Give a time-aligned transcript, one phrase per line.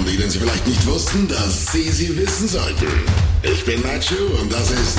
[0.00, 2.86] von denen Sie vielleicht nicht wussten, dass Sie sie wissen sollten.
[3.42, 4.98] Ich bin Nacho und das ist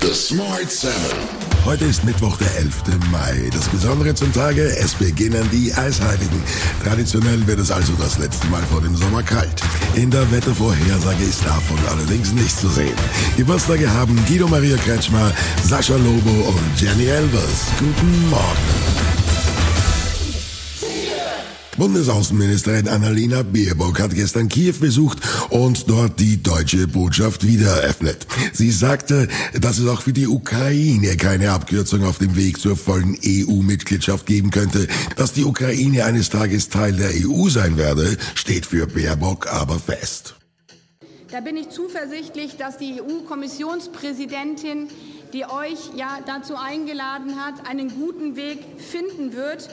[0.00, 1.18] The Smart Seven.
[1.64, 2.82] Heute ist Mittwoch, der 11.
[3.12, 3.48] Mai.
[3.52, 6.42] Das Besondere zum Tage, es beginnen die Eisheiligen.
[6.82, 9.62] Traditionell wird es also das letzte Mal vor dem Sommer kalt.
[9.94, 12.96] In der Wettervorhersage ist davon allerdings nichts zu sehen.
[13.36, 15.30] Geburtstage haben Guido Maria Kretschmer,
[15.62, 17.66] Sascha Lobo und Jenny Elvers.
[17.78, 19.21] Guten Morgen.
[21.78, 28.26] Bundesaußenministerin Annalena Baerbock hat gestern Kiew besucht und dort die deutsche Botschaft wieder eröffnet.
[28.52, 29.26] Sie sagte,
[29.58, 34.50] dass es auch für die Ukraine keine Abkürzung auf dem Weg zur vollen EU-Mitgliedschaft geben
[34.50, 34.86] könnte.
[35.16, 40.34] Dass die Ukraine eines Tages Teil der EU sein werde, steht für Baerbock aber fest.
[41.30, 44.88] Da bin ich zuversichtlich, dass die EU-Kommissionspräsidentin,
[45.32, 49.70] die euch ja dazu eingeladen hat, einen guten Weg finden wird,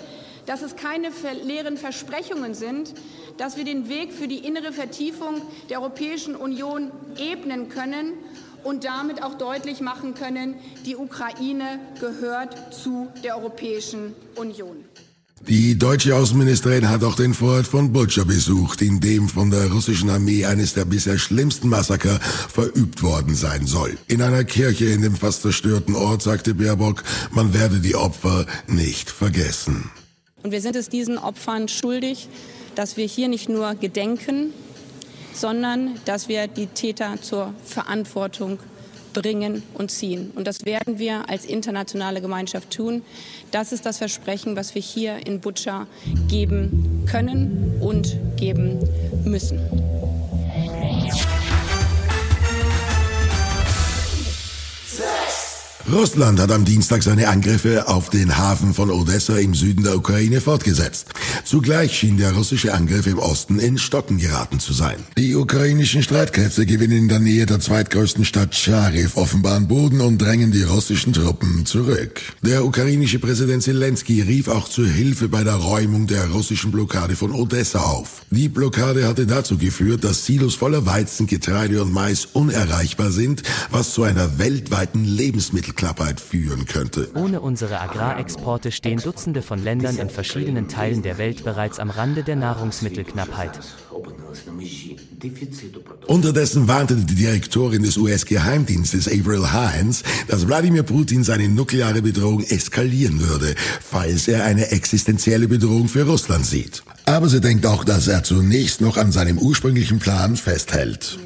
[0.50, 1.10] dass es keine
[1.46, 2.96] leeren Versprechungen sind,
[3.38, 6.90] dass wir den Weg für die innere Vertiefung der Europäischen Union
[7.20, 8.14] ebnen können
[8.64, 10.56] und damit auch deutlich machen können,
[10.88, 14.84] die Ukraine gehört zu der Europäischen Union.
[15.48, 20.10] Die deutsche Außenministerin hat auch den Vorort von Butscha besucht, in dem von der russischen
[20.10, 24.00] Armee eines der bisher schlimmsten Massaker verübt worden sein soll.
[24.08, 29.12] In einer Kirche in dem fast zerstörten Ort sagte Baerbock, man werde die Opfer nicht
[29.12, 29.92] vergessen.
[30.44, 32.30] Und wir sind es diesen Opfern schuldig,
[32.76, 34.54] dass wir hier nicht nur gedenken,
[35.34, 38.60] sondern dass wir die Täter zur Verantwortung
[39.14, 40.32] bringen und ziehen.
[40.36, 43.02] Und das werden wir als internationale Gemeinschaft tun.
[43.52, 45.88] Das ist das Versprechen, was wir hier in Butscha
[46.28, 48.80] geben können und geben
[49.26, 49.60] müssen.
[55.92, 60.40] Russland hat am Dienstag seine Angriffe auf den Hafen von Odessa im Süden der Ukraine
[60.40, 61.08] fortgesetzt.
[61.44, 64.98] Zugleich schien der russische Angriff im Osten in Stocken geraten zu sein.
[65.18, 70.20] Die ukrainischen Streitkräfte gewinnen in der Nähe der zweitgrößten Stadt Charkiw offenbar an Boden und
[70.20, 72.22] drängen die russischen Truppen zurück.
[72.44, 77.32] Der ukrainische Präsident Zelensky rief auch zur Hilfe bei der Räumung der russischen Blockade von
[77.32, 78.22] Odessa auf.
[78.30, 83.42] Die Blockade hatte dazu geführt, dass Silos voller Weizen, Getreide und Mais unerreichbar sind,
[83.72, 87.10] was zu einer weltweiten Lebensmittel Knappheit führen könnte.
[87.16, 92.24] Ohne unsere Agrarexporte stehen Dutzende von Ländern in verschiedenen Teilen der Welt bereits am Rande
[92.24, 93.58] der Nahrungsmittelknappheit.
[96.08, 103.22] Unterdessen warnte die Direktorin des US-Geheimdienstes Avril Haines, dass Wladimir Putin seine nukleare Bedrohung eskalieren
[103.22, 106.84] würde, falls er eine existenzielle Bedrohung für Russland sieht.
[107.10, 111.18] Aber sie denkt auch, dass er zunächst noch an seinem ursprünglichen Plan festhält.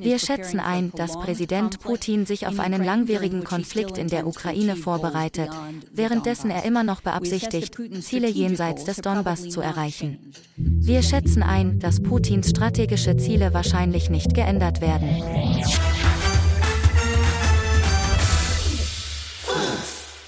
[0.00, 5.50] Wir schätzen ein, dass Präsident Putin sich auf einen langwierigen Konflikt in der Ukraine vorbereitet,
[5.92, 10.18] währenddessen er immer noch beabsichtigt, Ziele jenseits des Donbass zu erreichen.
[10.56, 15.08] Wir schätzen ein, dass Putins strategische Ziele wahrscheinlich nicht geändert werden.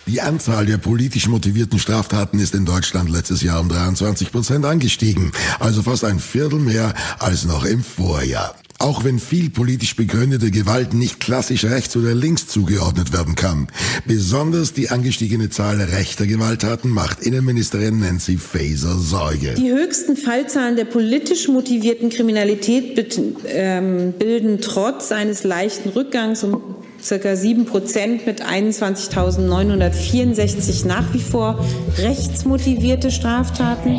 [0.08, 5.32] Die Anzahl der politisch motivierten Straftaten ist in Deutschland letztes Jahr um 23 Prozent angestiegen,
[5.60, 8.54] also fast ein Viertel mehr als noch im Vorjahr.
[8.78, 13.66] Auch wenn viel politisch begründete Gewalt nicht klassisch rechts oder links zugeordnet werden kann.
[14.06, 19.54] Besonders die angestiegene Zahl rechter Gewalttaten macht Innenministerin Nancy Faeser Sorge.
[19.58, 27.36] Die höchsten Fallzahlen der politisch motivierten Kriminalität ähm, bilden trotz eines leichten Rückgangs um circa
[27.36, 31.62] 7 Prozent mit 21.964 nach wie vor
[31.98, 33.98] rechtsmotivierte Straftaten.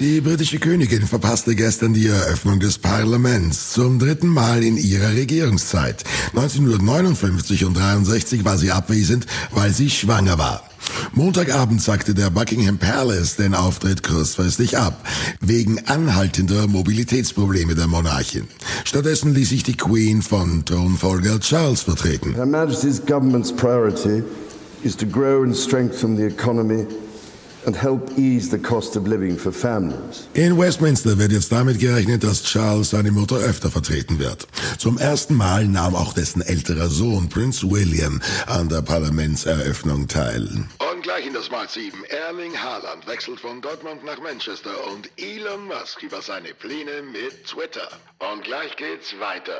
[0.00, 6.04] Die britische Königin verpasste gestern die Eröffnung des Parlaments zum dritten Mal in ihrer Regierungszeit.
[6.36, 10.67] 1959 und 63 war sie abwesend, weil sie schwanger war.
[11.12, 15.06] Montagabend sagte der Buckingham Palace den Auftritt kurzfristig ab,
[15.40, 18.48] wegen anhaltender Mobilitätsprobleme der Monarchin.
[18.84, 22.34] Stattdessen ließ sich die Queen von Thronfolger Charles vertreten.
[22.34, 24.22] Her Majesty's government's priority
[24.82, 26.86] is to grow and strengthen the economy
[27.66, 30.28] and help ease the cost of living for families.
[30.34, 34.46] In Westminster wird jetzt damit gerechnet, dass Charles seine Mutter öfter vertreten wird.
[34.78, 40.48] Zum ersten Mal nahm auch dessen älterer Sohn Prince William an der Parlamentseröffnung teil.
[40.78, 40.87] Und
[41.18, 42.04] gleich in das Smart 7.
[42.10, 47.88] Erling Haaland wechselt von Dortmund nach Manchester und Elon Musk über seine Pläne mit Twitter.
[48.20, 49.58] Und gleich geht's weiter.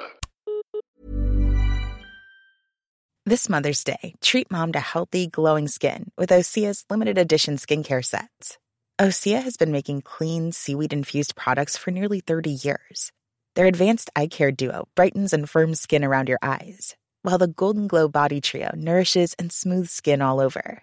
[3.24, 8.58] This Mother's Day, treat mom to healthy, glowing skin with Osea's limited edition skincare sets.
[9.00, 13.10] Osea has been making clean, seaweed infused products for nearly 30 years.
[13.56, 17.88] Their advanced eye care duo brightens and firms skin around your eyes, while the Golden
[17.88, 20.82] Glow Body Trio nourishes and smooths skin all over.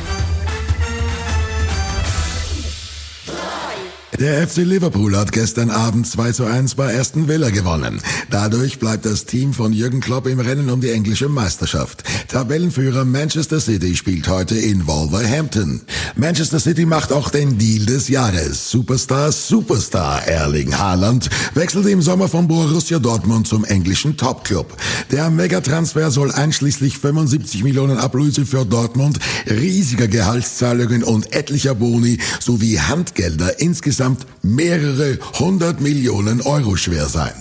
[4.21, 7.99] Der FC Liverpool hat gestern Abend 2 zu 1 bei Aston Villa gewonnen.
[8.29, 12.03] Dadurch bleibt das Team von Jürgen Klopp im Rennen um die englische Meisterschaft.
[12.27, 15.81] Tabellenführer Manchester City spielt heute in Wolverhampton.
[16.15, 18.69] Manchester City macht auch den Deal des Jahres.
[18.69, 24.77] Superstar, Superstar Erling Haaland wechselt im Sommer von Borussia Dortmund zum englischen Topclub.
[25.09, 29.17] Der Megatransfer soll einschließlich 75 Millionen Ablöse für Dortmund,
[29.49, 34.10] riesiger Gehaltszahlungen und etlicher Boni sowie Handgelder insgesamt
[34.41, 37.33] mehrere hundert Millionen Euro schwer sein.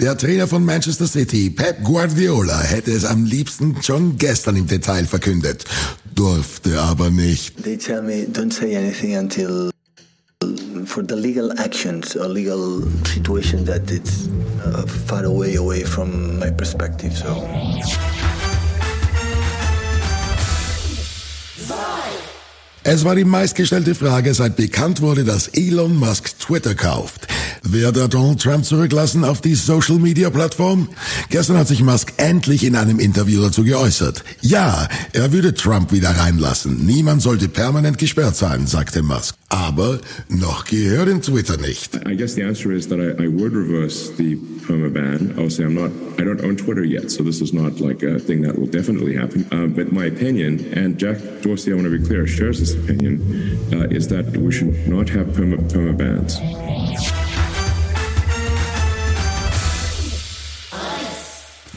[0.00, 5.04] Der Trainer von Manchester City, Pep Guardiola, hätte es am liebsten schon gestern im Detail
[5.06, 5.64] verkündet,
[6.14, 7.62] durfte aber nicht.
[7.62, 9.70] They tell me don't say anything until
[10.86, 14.28] for the legal actions or legal situation that it's
[14.64, 17.16] uh, far away away from my perspective.
[17.16, 18.27] So.
[22.90, 27.28] Es war die meistgestellte Frage, seit bekannt wurde, dass Elon Musk Twitter kauft.
[27.62, 30.88] Wird er Donald Trump zurücklassen auf die Social-Media-Plattform?
[31.28, 34.24] Gestern hat sich Musk endlich in einem Interview dazu geäußert.
[34.40, 36.86] Ja, er würde Trump wieder reinlassen.
[36.86, 39.34] Niemand sollte permanent gesperrt sein, sagte Musk.
[39.50, 41.96] Aber noch gehört in Twitter nicht.
[42.06, 45.30] I guess the answer is that I, I would reverse the perma ban.
[45.38, 45.90] Obviously, I'm not.
[46.20, 49.16] I don't own Twitter yet, so this is not like a thing that will definitely
[49.16, 49.46] happen.
[49.50, 53.20] Uh, but my opinion, and Jack Dorsey, I want to be clear, shares this opinion,
[53.72, 57.27] uh, is that we should not have perma, perma bans.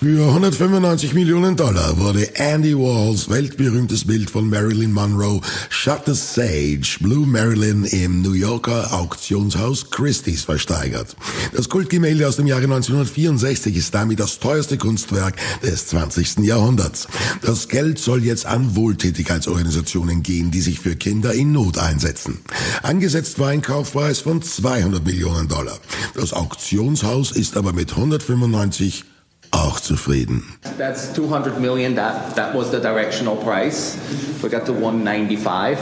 [0.03, 6.97] Für 195 Millionen Dollar wurde Andy Walls weltberühmtes Bild von Marilyn Monroe Shut the Sage
[7.01, 11.15] Blue Marilyn im New Yorker Auktionshaus Christie's versteigert.
[11.53, 16.39] Das Kultgemälde aus dem Jahre 1964 ist damit das teuerste Kunstwerk des 20.
[16.39, 17.07] Jahrhunderts.
[17.43, 22.39] Das Geld soll jetzt an Wohltätigkeitsorganisationen gehen, die sich für Kinder in Not einsetzen.
[22.81, 25.77] Angesetzt war ein Kaufpreis von 200 Millionen Dollar.
[26.15, 29.05] Das Auktionshaus ist aber mit 195
[29.51, 30.57] auch zufrieden.
[30.77, 31.95] That's 200 million.
[31.95, 33.97] That that was the directional price.
[34.41, 35.77] We got to 195.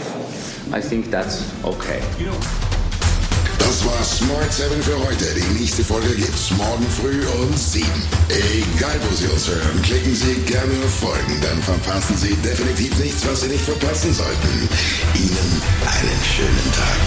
[0.72, 2.02] I think that's okay.
[3.60, 5.26] Das war Smart 7 für heute.
[5.36, 7.86] Die nächste Folge gibt's morgen früh um 7.
[8.30, 13.28] Egal wo Sie uns hören, klicken Sie gerne auf Folgen, dann verpassen Sie definitiv nichts,
[13.28, 14.70] was Sie nicht verpassen sollten.
[15.16, 17.00] Ihnen einen schönen Tag.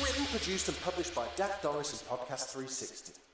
[0.00, 3.29] Written, produced, and published by Dak Doris and Podcast 360.